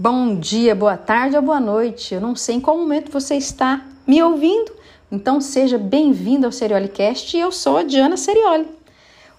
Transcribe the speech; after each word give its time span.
Bom 0.00 0.36
dia, 0.36 0.76
boa 0.76 0.96
tarde 0.96 1.34
ou 1.34 1.42
boa 1.42 1.58
noite. 1.58 2.14
Eu 2.14 2.20
não 2.20 2.36
sei 2.36 2.54
em 2.54 2.60
qual 2.60 2.78
momento 2.78 3.10
você 3.10 3.34
está 3.34 3.84
me 4.06 4.22
ouvindo, 4.22 4.70
então 5.10 5.40
seja 5.40 5.76
bem-vindo 5.76 6.46
ao 6.46 6.52
Seriolicast 6.52 7.36
e 7.36 7.40
eu 7.40 7.50
sou 7.50 7.78
a 7.78 7.82
Diana 7.82 8.16
Serioli. 8.16 8.68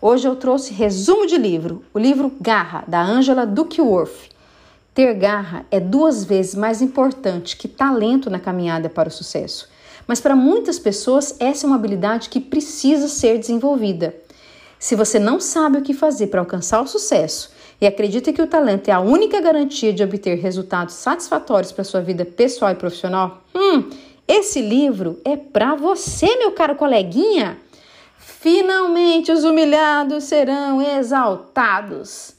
Hoje 0.02 0.28
eu 0.28 0.36
trouxe 0.36 0.74
resumo 0.74 1.26
de 1.26 1.38
livro, 1.38 1.86
o 1.94 1.98
livro 1.98 2.34
Garra, 2.42 2.84
da 2.86 3.02
Angela 3.02 3.46
Duckworth. 3.46 4.32
Ter 4.94 5.14
garra 5.14 5.66
é 5.72 5.80
duas 5.80 6.26
vezes 6.26 6.56
mais 6.56 6.82
importante 6.82 7.56
que 7.56 7.70
talento 7.70 8.30
na 8.30 8.38
caminhada 8.38 8.90
para 8.90 9.08
o 9.08 9.14
sucesso. 9.14 9.70
Mas 10.06 10.20
para 10.20 10.36
muitas 10.36 10.78
pessoas, 10.78 11.38
essa 11.40 11.66
é 11.66 11.68
uma 11.68 11.78
habilidade 11.78 12.28
que 12.28 12.42
precisa 12.42 13.08
ser 13.08 13.40
desenvolvida. 13.40 14.14
Se 14.78 14.94
você 14.94 15.20
não 15.20 15.40
sabe 15.40 15.78
o 15.78 15.82
que 15.82 15.94
fazer 15.94 16.28
para 16.28 16.42
alcançar 16.42 16.82
o 16.82 16.88
sucesso 16.88 17.58
e 17.82 17.88
acredita 17.88 18.34
que 18.34 18.42
o 18.42 18.48
talento 18.48 18.90
é 18.90 18.92
a 18.92 19.00
única 19.00 19.40
garantia 19.40 19.94
de 19.94 20.04
obter 20.04 20.38
resultados 20.38 20.96
satisfatórios 20.96 21.72
para 21.72 21.84
sua 21.84 22.02
vida 22.02 22.26
pessoal 22.26 22.72
e 22.72 22.76
profissional, 22.76 23.42
hum, 23.56 23.90
esse 24.28 24.62
livro 24.62 25.20
é 25.26 25.36
para 25.36 25.76
você, 25.76 26.38
meu 26.38 26.52
caro 26.52 26.76
coleguinha. 26.76 27.58
Finalmente 28.18 29.32
os 29.32 29.44
humilhados 29.44 30.26
serão 30.26 30.82
exaltados. 30.82 32.39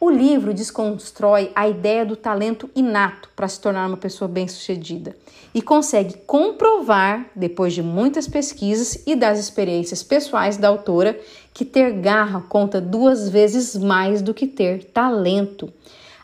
O 0.00 0.08
livro 0.08 0.54
desconstrói 0.54 1.52
a 1.54 1.68
ideia 1.68 2.06
do 2.06 2.16
talento 2.16 2.70
inato 2.74 3.28
para 3.36 3.46
se 3.46 3.60
tornar 3.60 3.86
uma 3.86 3.98
pessoa 3.98 4.26
bem-sucedida 4.26 5.14
e 5.52 5.60
consegue 5.60 6.14
comprovar, 6.26 7.26
depois 7.36 7.74
de 7.74 7.82
muitas 7.82 8.26
pesquisas 8.26 9.02
e 9.06 9.14
das 9.14 9.38
experiências 9.38 10.02
pessoais 10.02 10.56
da 10.56 10.68
autora, 10.68 11.20
que 11.52 11.66
ter 11.66 11.92
garra 11.92 12.40
conta 12.48 12.80
duas 12.80 13.28
vezes 13.28 13.76
mais 13.76 14.22
do 14.22 14.32
que 14.32 14.46
ter 14.46 14.84
talento. 14.84 15.70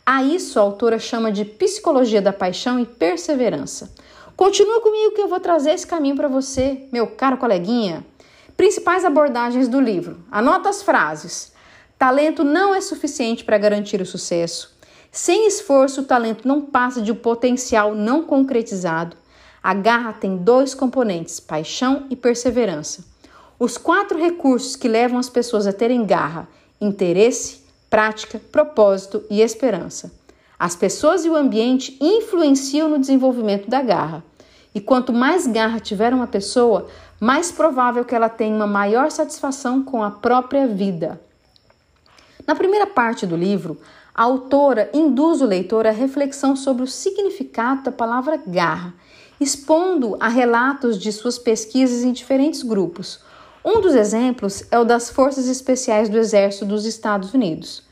A 0.06 0.22
isso 0.22 0.58
a 0.58 0.62
autora 0.62 0.98
chama 0.98 1.30
de 1.30 1.44
psicologia 1.44 2.22
da 2.22 2.32
paixão 2.32 2.80
e 2.80 2.86
perseverança. 2.86 3.92
Continua 4.34 4.80
comigo 4.80 5.14
que 5.14 5.20
eu 5.20 5.28
vou 5.28 5.40
trazer 5.40 5.72
esse 5.72 5.86
caminho 5.86 6.16
para 6.16 6.28
você, 6.28 6.88
meu 6.90 7.08
caro 7.08 7.36
coleguinha. 7.36 8.06
Principais 8.56 9.04
abordagens 9.04 9.68
do 9.68 9.78
livro. 9.78 10.16
Anota 10.30 10.70
as 10.70 10.82
frases. 10.82 11.54
Talento 11.98 12.44
não 12.44 12.74
é 12.74 12.80
suficiente 12.82 13.42
para 13.42 13.56
garantir 13.56 14.02
o 14.02 14.06
sucesso. 14.06 14.76
Sem 15.10 15.46
esforço, 15.46 16.02
o 16.02 16.04
talento 16.04 16.46
não 16.46 16.60
passa 16.60 17.00
de 17.00 17.10
um 17.10 17.16
potencial 17.16 17.94
não 17.94 18.22
concretizado. 18.22 19.16
A 19.62 19.72
garra 19.72 20.12
tem 20.12 20.36
dois 20.36 20.74
componentes: 20.74 21.40
paixão 21.40 22.06
e 22.10 22.14
perseverança. 22.14 23.02
Os 23.58 23.78
quatro 23.78 24.18
recursos 24.18 24.76
que 24.76 24.86
levam 24.86 25.18
as 25.18 25.30
pessoas 25.30 25.66
a 25.66 25.72
terem 25.72 26.04
garra: 26.04 26.46
interesse, 26.78 27.62
prática, 27.88 28.38
propósito 28.52 29.24
e 29.30 29.40
esperança. 29.40 30.12
As 30.58 30.76
pessoas 30.76 31.24
e 31.24 31.30
o 31.30 31.36
ambiente 31.36 31.96
influenciam 31.98 32.90
no 32.90 32.98
desenvolvimento 32.98 33.70
da 33.70 33.80
garra. 33.80 34.22
E 34.74 34.80
quanto 34.82 35.14
mais 35.14 35.46
garra 35.46 35.80
tiver 35.80 36.12
uma 36.12 36.26
pessoa, 36.26 36.88
mais 37.18 37.50
provável 37.50 38.04
que 38.04 38.14
ela 38.14 38.28
tenha 38.28 38.54
uma 38.54 38.66
maior 38.66 39.10
satisfação 39.10 39.82
com 39.82 40.02
a 40.02 40.10
própria 40.10 40.66
vida. 40.66 41.18
Na 42.46 42.54
primeira 42.54 42.86
parte 42.86 43.26
do 43.26 43.36
livro, 43.36 43.76
a 44.14 44.22
autora 44.22 44.88
induz 44.94 45.42
o 45.42 45.46
leitor 45.46 45.86
à 45.86 45.90
reflexão 45.90 46.54
sobre 46.54 46.84
o 46.84 46.86
significado 46.86 47.82
da 47.82 47.92
palavra 47.92 48.40
garra, 48.46 48.94
expondo 49.40 50.16
a 50.20 50.28
relatos 50.28 50.98
de 50.98 51.10
suas 51.10 51.38
pesquisas 51.38 52.04
em 52.04 52.12
diferentes 52.12 52.62
grupos. 52.62 53.20
Um 53.64 53.80
dos 53.80 53.96
exemplos 53.96 54.62
é 54.70 54.78
o 54.78 54.84
das 54.84 55.10
Forças 55.10 55.48
Especiais 55.48 56.08
do 56.08 56.16
Exército 56.16 56.64
dos 56.64 56.86
Estados 56.86 57.34
Unidos. 57.34 57.82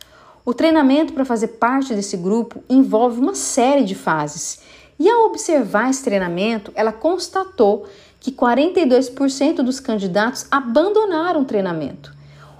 O 0.45 0.55
treinamento 0.55 1.13
para 1.13 1.25
fazer 1.25 1.49
parte 1.49 1.93
desse 1.93 2.17
grupo 2.17 2.63
envolve 2.69 3.21
uma 3.21 3.35
série 3.35 3.83
de 3.83 3.97
fases, 3.97 4.61
e 5.01 5.11
ao 5.11 5.27
observar 5.27 5.91
esse 5.91 6.05
treinamento, 6.05 6.71
ela 6.77 6.93
constatou 6.93 7.87
que 8.21 8.31
42% 8.31 9.57
dos 9.57 9.81
candidatos 9.81 10.47
abandonaram 10.49 11.41
o 11.41 11.45
treinamento. 11.45 12.15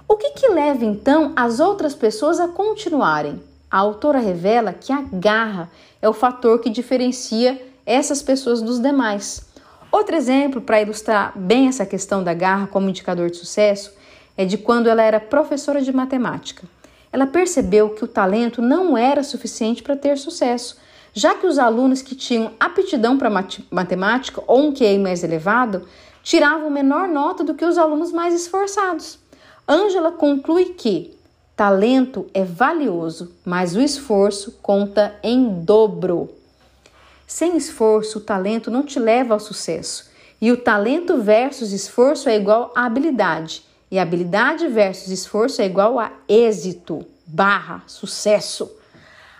O 0.07 0.17
que, 0.17 0.31
que 0.31 0.47
leva 0.47 0.85
então 0.85 1.33
as 1.35 1.59
outras 1.59 1.95
pessoas 1.95 2.39
a 2.39 2.47
continuarem? 2.47 3.41
A 3.71 3.79
autora 3.79 4.19
revela 4.19 4.71
que 4.71 4.93
a 4.93 5.01
garra 5.01 5.69
é 5.99 6.07
o 6.07 6.13
fator 6.13 6.59
que 6.59 6.69
diferencia 6.69 7.59
essas 7.83 8.21
pessoas 8.21 8.61
dos 8.61 8.79
demais. 8.79 9.41
Outro 9.91 10.15
exemplo 10.15 10.61
para 10.61 10.79
ilustrar 10.79 11.33
bem 11.35 11.67
essa 11.67 11.87
questão 11.87 12.23
da 12.23 12.35
garra 12.35 12.67
como 12.67 12.87
indicador 12.87 13.31
de 13.31 13.37
sucesso 13.37 13.93
é 14.37 14.45
de 14.45 14.59
quando 14.59 14.87
ela 14.87 15.01
era 15.01 15.19
professora 15.19 15.81
de 15.81 15.91
matemática. 15.91 16.67
Ela 17.11 17.25
percebeu 17.25 17.89
que 17.89 18.03
o 18.03 18.07
talento 18.07 18.61
não 18.61 18.95
era 18.95 19.23
suficiente 19.23 19.81
para 19.81 19.95
ter 19.95 20.19
sucesso, 20.19 20.77
já 21.13 21.33
que 21.33 21.47
os 21.47 21.57
alunos 21.57 22.03
que 22.03 22.13
tinham 22.13 22.51
aptidão 22.59 23.17
para 23.17 23.31
matemática 23.71 24.43
ou 24.45 24.67
um 24.67 24.71
QI 24.71 24.99
mais 24.99 25.23
elevado 25.23 25.87
tiravam 26.21 26.69
menor 26.69 27.07
nota 27.07 27.43
do 27.43 27.55
que 27.55 27.65
os 27.65 27.77
alunos 27.77 28.11
mais 28.11 28.35
esforçados. 28.35 29.24
Ângela 29.67 30.11
conclui 30.11 30.65
que 30.65 31.17
talento 31.55 32.27
é 32.33 32.43
valioso, 32.43 33.33
mas 33.43 33.75
o 33.75 33.81
esforço 33.81 34.59
conta 34.61 35.15
em 35.23 35.61
dobro. 35.63 36.29
Sem 37.25 37.57
esforço, 37.57 38.19
o 38.19 38.21
talento 38.21 38.69
não 38.69 38.83
te 38.83 38.99
leva 38.99 39.33
ao 39.33 39.39
sucesso. 39.39 40.09
E 40.39 40.51
o 40.51 40.57
talento 40.57 41.17
versus 41.17 41.71
esforço 41.71 42.29
é 42.29 42.35
igual 42.35 42.71
a 42.75 42.85
habilidade. 42.85 43.63
E 43.89 43.97
habilidade 43.97 44.67
versus 44.67 45.09
esforço 45.09 45.61
é 45.61 45.65
igual 45.65 45.99
a 45.99 46.11
êxito 46.27 47.05
barra 47.25 47.83
sucesso. 47.87 48.71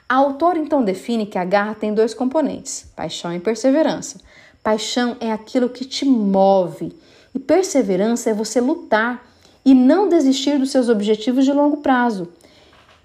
A 0.07 0.15
autora 0.15 0.57
então 0.57 0.83
define 0.83 1.25
que 1.25 1.37
a 1.37 1.45
garra 1.45 1.75
tem 1.75 1.93
dois 1.93 2.13
componentes: 2.13 2.87
paixão 2.95 3.33
e 3.33 3.39
perseverança. 3.39 4.19
Paixão 4.63 5.17
é 5.19 5.31
aquilo 5.31 5.69
que 5.69 5.85
te 5.85 6.05
move, 6.05 6.97
e 7.35 7.37
perseverança 7.39 8.31
é 8.31 8.33
você 8.33 8.59
lutar 8.59 9.23
e 9.65 9.73
não 9.73 10.07
desistir 10.07 10.59
dos 10.59 10.69
seus 10.69 10.87
objetivos 10.87 11.43
de 11.43 11.51
longo 11.51 11.77
prazo. 11.77 12.29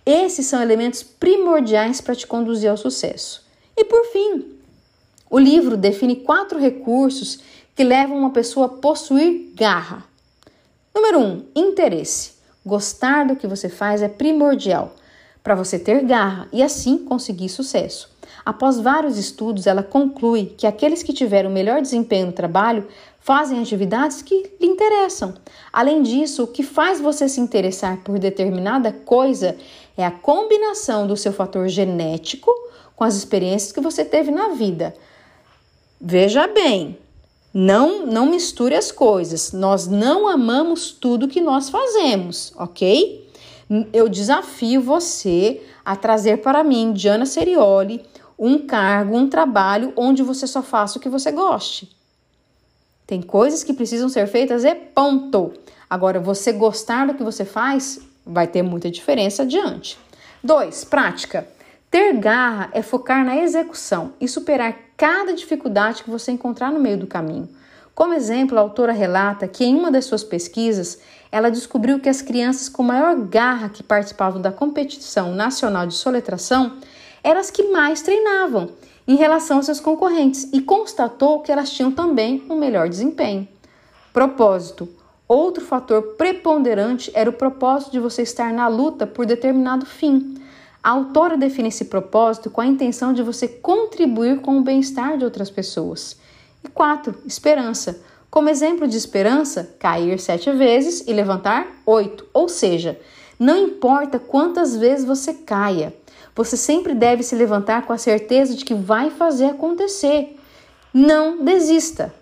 Esses 0.05 0.47
são 0.47 0.61
elementos 0.61 1.03
primordiais 1.03 2.01
para 2.01 2.15
te 2.15 2.27
conduzir 2.27 2.71
ao 2.71 2.77
sucesso. 2.77 3.43
E 3.77 3.85
por 3.85 4.05
fim, 4.07 4.45
o 5.31 5.39
livro 5.39 5.77
define 5.77 6.17
quatro 6.17 6.59
recursos 6.59 7.41
que 7.75 7.83
levam 7.83 8.19
uma 8.19 8.31
pessoa 8.31 8.67
a 8.67 8.69
possuir 8.69 9.53
garra. 9.55 10.05
Número 10.95 11.19
1, 11.19 11.23
um, 11.23 11.45
interesse. 11.55 12.33
Gostar 12.67 13.27
do 13.27 13.37
que 13.37 13.47
você 13.47 13.69
faz 13.69 14.03
é 14.03 14.09
primordial 14.09 14.95
para 15.43 15.55
você 15.55 15.79
ter 15.79 16.05
garra 16.05 16.47
e 16.53 16.63
assim 16.63 16.99
conseguir 16.99 17.49
sucesso. 17.49 18.11
Após 18.45 18.79
vários 18.81 19.19
estudos, 19.19 19.67
ela 19.67 19.83
conclui 19.83 20.55
que 20.57 20.67
aqueles 20.67 21.03
que 21.03 21.13
tiveram 21.13 21.51
melhor 21.51 21.81
desempenho 21.83 22.27
no 22.27 22.33
trabalho 22.33 22.87
fazem 23.21 23.61
atividades 23.61 24.23
que 24.23 24.51
lhe 24.61 24.67
interessam. 24.67 25.35
Além 25.73 26.03
disso, 26.03 26.45
o 26.45 26.47
que 26.47 26.63
faz 26.63 27.01
você 27.01 27.29
se 27.29 27.41
interessar 27.41 27.99
por 27.99 28.19
determinada 28.19 28.93
coisa 28.93 29.57
é 29.97 30.05
a 30.05 30.11
combinação 30.11 31.07
do 31.07 31.17
seu 31.17 31.33
fator 31.33 31.69
genético 31.69 32.51
com 32.97 33.05
as 33.05 33.17
experiências 33.17 33.73
que 33.73 33.81
você 33.81 34.05
teve 34.05 34.31
na 34.31 34.49
vida. 34.49 34.95
Veja 36.01 36.47
bem, 36.47 36.99
não 37.53 38.07
não 38.07 38.27
misture 38.27 38.75
as 38.75 38.91
coisas. 38.91 39.53
Nós 39.53 39.87
não 39.87 40.27
amamos 40.27 40.91
tudo 40.91 41.29
que 41.29 41.41
nós 41.41 41.69
fazemos, 41.69 42.53
ok? 42.57 43.29
Eu 43.93 44.09
desafio 44.09 44.81
você 44.81 45.63
a 45.85 45.95
trazer 45.95 46.39
para 46.39 46.65
mim, 46.65 46.93
Diana 46.93 47.25
Serioli, 47.25 48.03
um 48.41 48.67
cargo, 48.67 49.15
um 49.15 49.29
trabalho 49.29 49.93
onde 49.95 50.23
você 50.23 50.47
só 50.47 50.63
faça 50.63 50.97
o 50.97 51.01
que 51.01 51.11
você 51.11 51.31
goste. 51.31 51.95
Tem 53.07 53.21
coisas 53.21 53.63
que 53.63 53.75
precisam 53.75 54.09
ser 54.09 54.27
feitas 54.27 54.65
e 54.65 54.75
ponto. 54.75 55.53
Agora, 55.91 56.19
você 56.19 56.51
gostar 56.51 57.07
do 57.07 57.15
que 57.15 57.23
você 57.23 57.45
faz 57.45 58.01
vai 58.25 58.47
ter 58.47 58.63
muita 58.63 58.91
diferença 58.91 59.43
adiante. 59.43 59.99
2. 60.43 60.85
Prática. 60.85 61.47
Ter 61.91 62.15
garra 62.15 62.71
é 62.73 62.81
focar 62.81 63.25
na 63.25 63.37
execução 63.37 64.15
e 64.19 64.27
superar 64.27 64.75
cada 64.97 65.35
dificuldade 65.35 66.03
que 66.03 66.11
você 66.11 66.33
encontrar 66.33 66.73
no 66.73 66.81
meio 66.81 66.97
do 66.97 67.07
caminho. 67.07 67.49
Como 67.95 68.15
exemplo, 68.15 68.57
a 68.57 68.61
autora 68.63 68.93
relata 68.93 69.47
que 69.49 69.65
em 69.65 69.75
uma 69.75 69.91
das 69.91 70.07
suas 70.07 70.25
pesquisas 70.25 71.01
ela 71.31 71.51
descobriu 71.51 72.01
que 72.01 72.09
as 72.09 72.23
crianças 72.23 72.69
com 72.69 72.83
maior 72.83 73.17
garra 73.17 73.69
que 73.69 73.83
participavam 73.83 74.41
da 74.41 74.53
competição 74.53 75.35
nacional 75.35 75.87
de 75.87 75.95
soletração 75.95 76.79
eram 77.23 77.41
as 77.41 77.51
que 77.51 77.65
mais 77.65 78.03
treinavam 78.03 78.71
em 79.07 79.17
relação 79.17 79.57
aos 79.57 79.67
seus 79.67 79.81
concorrentes 79.81 80.49
e 80.53 80.61
constatou 80.61 81.41
que 81.41 81.51
elas 81.51 81.71
tinham 81.71 81.91
também 81.91 82.45
um 82.49 82.57
melhor 82.57 82.89
desempenho. 82.89 83.49
Propósito. 84.13 84.89
Outro 85.27 85.65
fator 85.65 86.03
preponderante 86.17 87.11
era 87.15 87.31
o 87.31 87.33
propósito 87.33 87.93
de 87.93 88.01
você 88.01 88.23
estar 88.23 88.53
na 88.53 88.67
luta 88.67 89.07
por 89.07 89.25
determinado 89.27 89.87
fim. 89.87 90.37
A 90.83 90.91
autora 90.91 91.37
define 91.37 91.69
esse 91.69 91.85
propósito 91.85 92.51
com 92.51 92.61
a 92.61 92.67
intenção 92.67 93.13
de 93.13 93.23
você 93.23 93.47
contribuir 93.47 94.41
com 94.41 94.59
o 94.59 94.63
bem-estar 94.63 95.19
de 95.19 95.25
outras 95.25 95.51
pessoas. 95.51 96.17
E 96.65 96.69
quatro, 96.69 97.15
esperança. 97.27 98.01
Como 98.31 98.49
exemplo 98.49 98.89
de 98.89 98.97
esperança, 98.97 99.75
cair 99.79 100.19
sete 100.19 100.51
vezes 100.53 101.07
e 101.07 101.13
levantar 101.13 101.67
oito. 101.85 102.27
Ou 102.33 102.49
seja, 102.49 102.99
não 103.39 103.57
importa 103.57 104.19
quantas 104.19 104.77
vezes 104.77 105.05
você 105.05 105.35
caia, 105.35 105.95
você 106.45 106.57
sempre 106.57 106.95
deve 106.95 107.23
se 107.23 107.35
levantar 107.35 107.85
com 107.85 107.93
a 107.93 107.99
certeza 107.99 108.55
de 108.55 108.65
que 108.65 108.73
vai 108.73 109.11
fazer 109.11 109.45
acontecer. 109.45 110.39
Não 110.93 111.45
desista. 111.45 112.15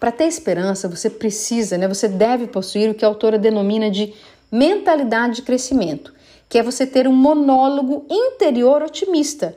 Para 0.00 0.10
ter 0.10 0.24
esperança, 0.24 0.88
você 0.88 1.10
precisa, 1.10 1.76
né, 1.76 1.86
você 1.86 2.08
deve 2.08 2.46
possuir 2.46 2.90
o 2.90 2.94
que 2.94 3.04
a 3.04 3.08
autora 3.08 3.38
denomina 3.38 3.90
de 3.90 4.14
mentalidade 4.50 5.36
de 5.36 5.42
crescimento, 5.42 6.14
que 6.48 6.56
é 6.56 6.62
você 6.62 6.86
ter 6.86 7.06
um 7.06 7.12
monólogo 7.12 8.06
interior 8.08 8.82
otimista 8.82 9.54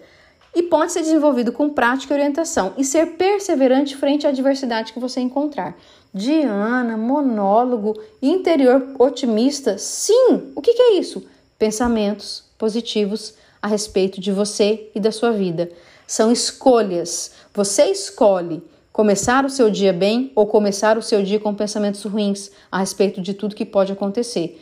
e 0.53 0.63
pode 0.63 0.91
ser 0.91 0.99
desenvolvido 0.99 1.53
com 1.53 1.69
prática 1.69 2.13
e 2.13 2.17
orientação 2.17 2.73
e 2.77 2.83
ser 2.83 3.13
perseverante 3.13 3.95
frente 3.95 4.27
à 4.27 4.29
adversidade 4.29 4.91
que 4.91 4.99
você 4.99 5.21
encontrar. 5.21 5.77
Diana, 6.13 6.97
monólogo 6.97 7.97
interior 8.21 8.85
otimista? 8.99 9.77
Sim! 9.77 10.51
O 10.53 10.61
que, 10.61 10.73
que 10.73 10.81
é 10.81 10.93
isso? 10.95 11.25
Pensamentos 11.57 12.43
positivos 12.57 13.35
a 13.61 13.67
respeito 13.67 14.19
de 14.19 14.31
você 14.31 14.89
e 14.95 14.99
da 14.99 15.11
sua 15.11 15.31
vida. 15.31 15.71
São 16.07 16.31
escolhas. 16.31 17.31
Você 17.53 17.85
escolhe 17.85 18.63
começar 18.91 19.45
o 19.45 19.49
seu 19.49 19.69
dia 19.69 19.93
bem 19.93 20.31
ou 20.35 20.47
começar 20.47 20.97
o 20.97 21.01
seu 21.01 21.23
dia 21.23 21.39
com 21.39 21.53
pensamentos 21.53 22.03
ruins 22.03 22.51
a 22.71 22.79
respeito 22.79 23.21
de 23.21 23.33
tudo 23.33 23.55
que 23.55 23.65
pode 23.65 23.91
acontecer. 23.91 24.61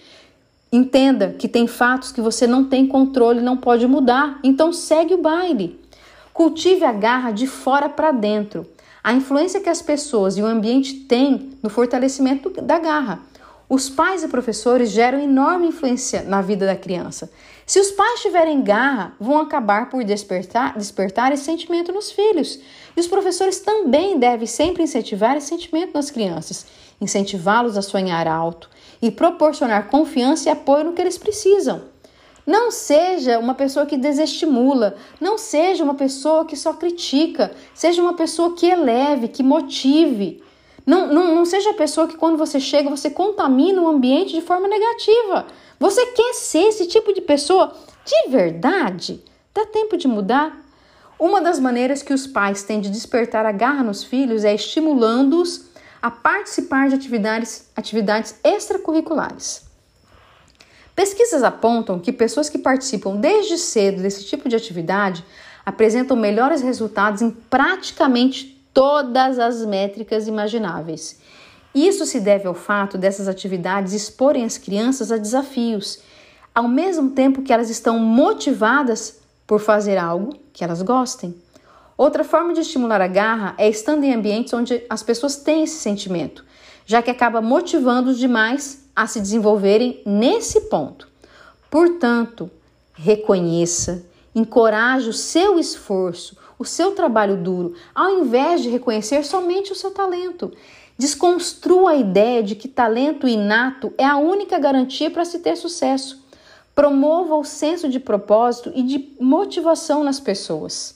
Entenda 0.72 1.36
que 1.38 1.48
tem 1.48 1.66
fatos 1.66 2.12
que 2.12 2.20
você 2.20 2.46
não 2.46 2.66
tem 2.66 2.86
controle, 2.86 3.42
não 3.42 3.56
pode 3.56 3.88
mudar, 3.88 4.40
então 4.44 4.74
segue 4.74 5.14
o 5.14 5.22
baile. 5.22 5.80
Cultive 6.34 6.84
a 6.84 6.92
garra 6.92 7.32
de 7.32 7.48
fora 7.48 7.88
para 7.88 8.12
dentro. 8.12 8.68
A 9.04 9.14
influência 9.14 9.62
que 9.62 9.70
as 9.70 9.82
pessoas 9.82 10.38
e 10.38 10.42
o 10.42 10.46
ambiente 10.46 10.94
têm 10.94 11.52
no 11.64 11.70
fortalecimento 11.70 12.50
da 12.62 12.78
garra. 12.78 13.22
Os 13.70 13.90
pais 13.90 14.24
e 14.24 14.30
professores 14.30 14.92
geram 14.92 15.20
enorme 15.20 15.68
influência 15.68 16.22
na 16.24 16.42
vida 16.42 16.66
da 16.66 16.76
criança. 16.76 17.30
Se 17.66 17.82
os 17.82 17.92
pais 17.92 18.22
tiverem 18.22 18.62
garra, 18.62 19.14
vão 19.20 19.40
acabar 19.40 19.90
por 19.90 20.06
despertar, 20.06 20.78
despertar 20.78 21.34
esse 21.34 21.44
sentimento 21.44 21.92
nos 21.92 22.10
filhos. 22.10 22.62
E 22.96 23.00
os 23.02 23.08
professores 23.08 23.60
também 23.60 24.18
devem 24.18 24.48
sempre 24.48 24.84
incentivar 24.84 25.36
esse 25.36 25.48
sentimento 25.48 25.94
nas 25.94 26.10
crianças, 26.10 26.66
incentivá-los 27.02 27.78
a 27.78 27.82
sonhar 27.82 28.26
alto 28.26 28.70
e 29.02 29.12
proporcionar 29.12 29.90
confiança 29.90 30.48
e 30.48 30.52
apoio 30.52 30.86
no 30.86 30.94
que 30.94 31.02
eles 31.02 31.18
precisam. 31.18 31.82
Não 32.46 32.72
seja 32.72 33.38
uma 33.38 33.54
pessoa 33.54 33.86
que 33.86 33.98
desestimula, 33.98 34.96
não 35.20 35.38
seja 35.38 35.84
uma 35.84 35.96
pessoa 35.96 36.46
que 36.46 36.56
só 36.56 36.72
critica, 36.72 37.52
seja 37.74 38.02
uma 38.02 38.14
pessoa 38.14 38.56
que 38.56 38.66
eleve, 38.66 39.28
que 39.28 39.44
motive. 39.44 40.42
Não, 40.88 41.14
não, 41.14 41.36
não 41.36 41.46
seja 41.46 41.72
a 41.72 41.74
pessoa 41.74 42.08
que 42.08 42.16
quando 42.16 42.38
você 42.38 42.62
chega 42.62 42.90
você 42.90 43.10
contamina 43.10 43.82
o 43.82 43.90
ambiente 43.90 44.32
de 44.32 44.42
forma 44.42 44.70
negativa. 44.70 45.46
Você 45.78 46.06
quer 46.06 46.34
ser 46.34 46.70
esse 46.70 46.88
tipo 46.88 47.14
de 47.14 47.20
pessoa 47.20 47.76
de 48.06 48.30
verdade? 48.30 49.22
Dá 49.54 49.66
tempo 49.66 49.98
de 49.98 50.08
mudar? 50.08 50.66
Uma 51.20 51.42
das 51.42 51.60
maneiras 51.60 52.02
que 52.02 52.14
os 52.14 52.26
pais 52.26 52.64
têm 52.64 52.80
de 52.80 52.90
despertar 52.90 53.46
a 53.46 53.52
garra 53.52 53.84
nos 53.84 54.02
filhos 54.02 54.46
é 54.46 54.56
estimulando-os 54.56 55.66
a 56.02 56.10
participar 56.10 56.88
de 56.88 56.96
atividades, 56.96 57.70
atividades 57.76 58.36
extracurriculares. 58.42 59.68
Pesquisas 60.96 61.44
apontam 61.44 62.00
que 62.00 62.14
pessoas 62.14 62.50
que 62.50 62.58
participam 62.58 63.18
desde 63.18 63.58
cedo 63.58 64.02
desse 64.02 64.24
tipo 64.24 64.48
de 64.48 64.56
atividade 64.56 65.24
apresentam 65.66 66.16
melhores 66.16 66.62
resultados 66.62 67.22
em 67.22 67.30
praticamente 67.30 68.57
todas 68.78 69.40
as 69.40 69.66
métricas 69.66 70.28
imagináveis. 70.28 71.20
Isso 71.74 72.06
se 72.06 72.20
deve 72.20 72.48
ao 72.48 72.54
fato 72.54 72.96
dessas 72.96 73.28
atividades 73.28 73.92
exporem 73.92 74.46
as 74.46 74.60
crianças 74.60 75.12
a 75.12 75.18
desafios, 75.18 75.98
ao 76.54 76.68
mesmo 76.68 77.10
tempo 77.10 77.42
que 77.42 77.52
elas 77.52 77.72
estão 77.72 77.98
motivadas 77.98 79.20
por 79.48 79.60
fazer 79.60 79.98
algo 79.98 80.38
que 80.54 80.64
elas 80.64 80.84
gostem. 80.84 81.34
Outra 81.98 82.24
forma 82.24 82.54
de 82.54 82.60
estimular 82.60 83.02
a 83.02 83.08
garra 83.08 83.56
é 83.58 83.68
estando 83.68 84.04
em 84.04 84.14
ambientes 84.14 84.54
onde 84.54 84.84
as 84.88 85.02
pessoas 85.02 85.38
têm 85.38 85.64
esse 85.64 85.80
sentimento, 85.80 86.46
já 86.86 87.02
que 87.02 87.10
acaba 87.10 87.42
motivando-os 87.42 88.20
demais 88.20 88.88
a 88.96 89.08
se 89.08 89.20
desenvolverem 89.20 90.04
nesse 90.06 90.62
ponto. 90.70 91.08
Portanto, 91.68 92.48
reconheça, 92.94 94.06
encoraje 94.36 95.10
o 95.10 95.14
seu 95.14 95.58
esforço, 95.58 96.38
o 96.58 96.66
seu 96.66 96.92
trabalho 96.92 97.38
duro, 97.38 97.74
ao 97.94 98.20
invés 98.20 98.62
de 98.62 98.70
reconhecer 98.70 99.24
somente 99.24 99.72
o 99.72 99.76
seu 99.76 99.92
talento. 99.92 100.52
Desconstrua 100.98 101.92
a 101.92 101.96
ideia 101.96 102.42
de 102.42 102.56
que 102.56 102.68
talento 102.68 103.28
inato 103.28 103.94
é 103.98 104.06
a 104.06 104.18
única 104.18 104.58
garantia 104.58 105.12
para 105.12 105.26
se 105.26 105.40
ter 105.40 105.56
sucesso. 105.56 106.26
Promova 106.74 107.36
o 107.36 107.44
senso 107.44 107.88
de 107.88 108.00
propósito 108.00 108.72
e 108.74 108.82
de 108.82 109.14
motivação 109.20 110.04
nas 110.04 110.20
pessoas. 110.20 110.96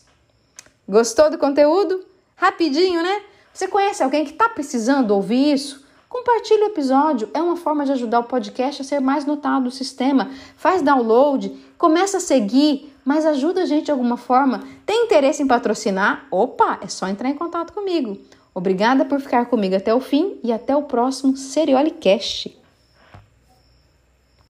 Gostou 0.87 1.29
do 1.29 1.37
conteúdo? 1.37 2.03
Rapidinho, 2.35 3.03
né? 3.03 3.21
Você 3.53 3.67
conhece 3.67 4.01
alguém 4.01 4.25
que 4.25 4.31
está 4.31 4.49
precisando 4.49 5.11
ouvir 5.11 5.53
isso? 5.53 5.80
Compartilhe 6.11 6.63
o 6.63 6.65
episódio, 6.65 7.29
é 7.33 7.41
uma 7.41 7.55
forma 7.55 7.85
de 7.85 7.93
ajudar 7.93 8.19
o 8.19 8.25
podcast 8.25 8.81
a 8.81 8.83
ser 8.83 8.99
mais 8.99 9.25
notado 9.25 9.63
no 9.63 9.71
sistema. 9.71 10.29
Faz 10.57 10.81
download, 10.81 11.49
começa 11.77 12.17
a 12.17 12.19
seguir, 12.19 12.93
mas 13.05 13.25
ajuda 13.25 13.61
a 13.61 13.65
gente 13.65 13.85
de 13.85 13.91
alguma 13.91 14.17
forma. 14.17 14.61
Tem 14.85 15.05
interesse 15.05 15.41
em 15.41 15.47
patrocinar? 15.47 16.27
Opa, 16.29 16.79
é 16.81 16.87
só 16.87 17.07
entrar 17.07 17.29
em 17.29 17.35
contato 17.35 17.71
comigo. 17.71 18.17
Obrigada 18.53 19.05
por 19.05 19.21
ficar 19.21 19.45
comigo 19.45 19.73
até 19.73 19.95
o 19.95 20.01
fim 20.01 20.37
e 20.43 20.51
até 20.51 20.75
o 20.75 20.83
próximo 20.83 21.37
Seriolicast. 21.37 22.60